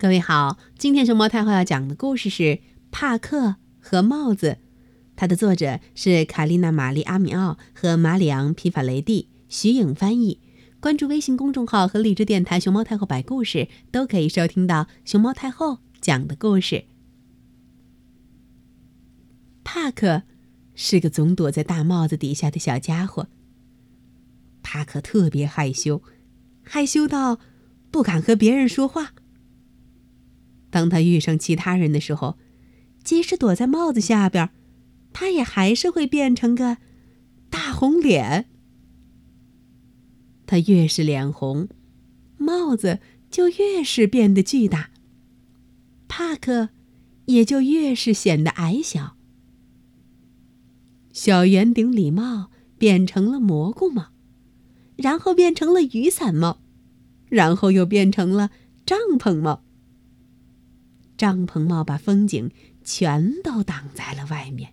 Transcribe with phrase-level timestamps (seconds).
[0.00, 2.42] 各位好，今天熊猫太后要讲的故事是
[2.92, 4.50] 《帕克和帽子》，
[5.16, 10.38] 它的作者是卡丽娜·玛丽·阿米奥和马里昂·皮法雷蒂，徐颖翻译。
[10.78, 16.84] 关注微信公众号和荔枝电台“熊猫太后摆故事”，都可以收听到熊猫太后讲的故事。
[19.64, 20.22] 帕克
[20.76, 23.26] 是个总躲在大帽子底下的小家伙。
[24.62, 26.04] 帕克特别害羞，
[26.62, 27.40] 害羞到
[27.90, 29.14] 不敢和别人说话。
[30.70, 32.36] 当他遇上其他人的时候，
[33.02, 34.50] 即使躲在帽子下边，
[35.12, 36.78] 他也还是会变成个
[37.48, 38.46] 大红脸。
[40.46, 41.68] 他越是脸红，
[42.36, 44.90] 帽子就越是变得巨大，
[46.06, 46.70] 帕克
[47.26, 49.16] 也就越是显得矮小。
[51.12, 54.08] 小圆顶礼帽变成了蘑菇帽，
[54.96, 56.60] 然后变成了雨伞帽，
[57.28, 58.50] 然后又变成了
[58.86, 59.64] 帐篷帽。
[61.18, 62.50] 帐篷帽把风景
[62.82, 64.72] 全都挡在了外面。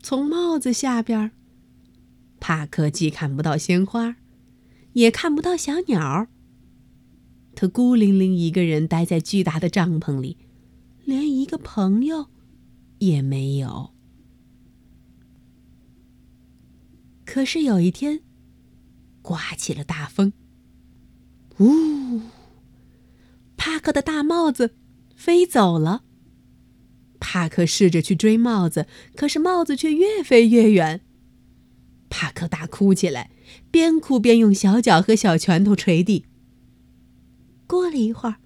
[0.00, 1.32] 从帽子下边，
[2.40, 4.16] 帕克既看不到鲜花，
[4.92, 6.28] 也看不到小鸟。
[7.54, 10.38] 他孤零零一个人待在巨大的帐篷里，
[11.04, 12.28] 连一个朋友
[13.00, 13.90] 也没有。
[17.26, 18.20] 可是有一天，
[19.20, 20.32] 刮起了大风，
[21.58, 22.20] 呜！
[23.78, 24.74] 帕克的大帽子
[25.14, 26.02] 飞走了。
[27.20, 31.02] 帕克试着去追帽子，可是帽子却越飞越远。
[32.10, 33.30] 帕克大哭起来，
[33.70, 36.26] 边哭边用小脚和小拳头捶地。
[37.68, 38.38] 过了一会儿，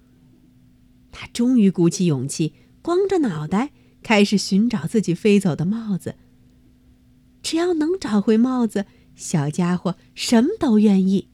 [1.11, 2.53] 他终于鼓起勇气，
[2.83, 3.71] 光着脑袋
[4.03, 6.13] 开始寻找自己飞走的帽子。
[7.41, 11.29] 只要能找回帽子，小家伙什么都愿意。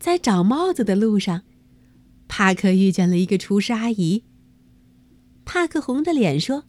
[0.00, 1.42] 在找帽子的路上，
[2.26, 4.24] 帕克遇见了一个厨师阿姨。
[5.44, 6.64] 帕克红着脸说：“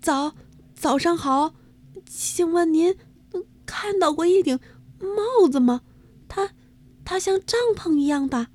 [0.00, 0.34] 早
[0.74, 1.54] 早上好，
[2.06, 2.96] 请问您
[3.66, 4.58] 看到过一顶
[4.98, 5.82] 帽子吗？
[6.26, 6.52] 它
[7.04, 8.48] 它像帐篷一样大。”“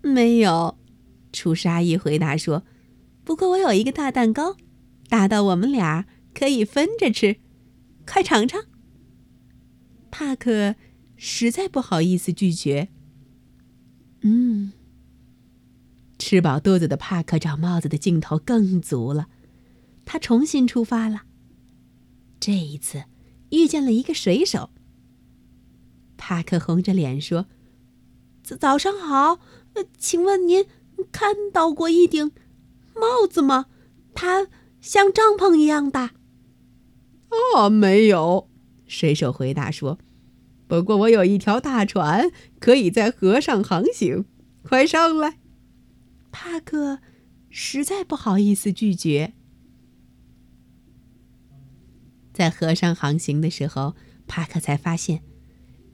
[0.00, 0.78] 没有。”
[1.32, 2.64] 厨师阿姨回答说
[3.22, 4.56] ，“不过我有一个大蛋糕，
[5.10, 7.36] 大到我们俩可以分着吃，
[8.06, 8.64] 快尝尝。”
[10.10, 10.76] 帕克。
[11.22, 12.88] 实在不好意思拒绝。
[14.22, 14.72] 嗯，
[16.18, 19.28] 吃饱肚子的帕克找帽子的劲头更足了，
[20.06, 21.24] 他重新出发了。
[22.40, 23.04] 这一次
[23.50, 24.70] 遇见了一个水手。
[26.16, 27.44] 帕克红着脸说
[28.42, 29.40] ：“早早上好，
[29.98, 30.64] 请问您
[31.12, 32.32] 看到过一顶
[32.94, 33.66] 帽子吗？
[34.14, 34.48] 它
[34.80, 36.14] 像帐篷一样大。
[37.54, 38.48] ”“哦，没有。”
[38.88, 39.98] 水手回答说。
[40.70, 44.24] 不过我有一条大船，可以在河上航行，
[44.62, 45.40] 快上来。
[46.30, 47.00] 帕克
[47.48, 49.32] 实在不好意思拒绝。
[52.32, 53.96] 在河上航行的时候，
[54.28, 55.24] 帕克才发现，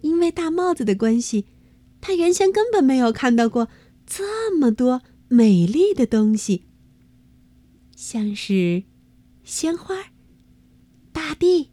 [0.02, 1.46] 因为大帽子的关系，
[2.02, 3.70] 他原先根本没有看到过
[4.04, 6.66] 这么多美丽的东西，
[7.96, 8.82] 像是
[9.42, 9.94] 鲜花、
[11.14, 11.70] 大地、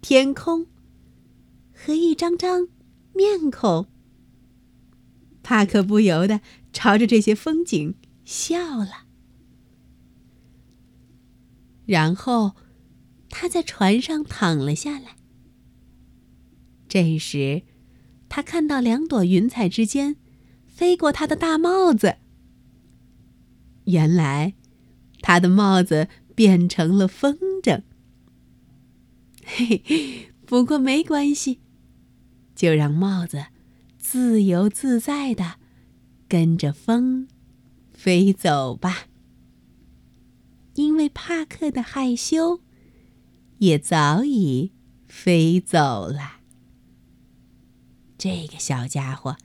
[0.00, 0.71] 天空。
[1.84, 2.68] 和一张张
[3.12, 3.88] 面孔，
[5.42, 6.40] 帕克不由得
[6.72, 9.06] 朝着这些风景笑了。
[11.84, 12.52] 然后，
[13.28, 15.16] 他在船上躺了下来。
[16.88, 17.62] 这时，
[18.28, 20.14] 他看到两朵云彩之间
[20.68, 22.18] 飞过他的大帽子。
[23.86, 24.54] 原来，
[25.20, 26.06] 他的帽子
[26.36, 27.82] 变成了风筝。
[29.44, 31.61] 嘿嘿，不过没关系。
[32.54, 33.46] 就让帽子
[33.98, 35.56] 自由自在的
[36.28, 37.28] 跟着风
[37.92, 39.06] 飞走吧，
[40.74, 42.60] 因为帕克的害羞
[43.58, 44.72] 也早已
[45.06, 46.40] 飞走了。
[48.18, 49.36] 这个小家伙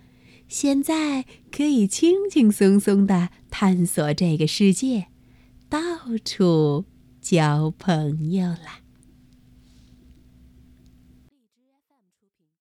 [0.48, 5.08] 现在可以轻轻松松的探索这个世界，
[5.68, 5.80] 到
[6.24, 6.86] 处
[7.20, 8.87] 交朋友了。